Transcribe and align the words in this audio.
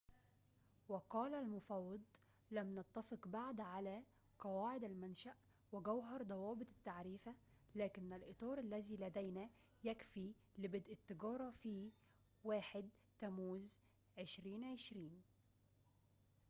وقال 0.89 1.33
المفوض 1.33 2.01
لم 2.51 2.79
نتفق 2.79 3.27
بعد 3.27 3.59
على 3.61 4.03
قواعد 4.39 4.83
المنشأ 4.83 5.33
وجوهر 5.71 6.23
ضوابط 6.23 6.67
التعريفة 6.69 7.35
لكن 7.75 8.13
الإطار 8.13 8.57
الذي 8.59 8.97
لدينا 8.97 9.49
يكفي 9.83 10.33
لبدء 10.57 10.91
التجارة 10.91 11.49
في 11.49 11.89
1 12.43 12.89
تموز 13.19 13.79
2020 14.19 15.21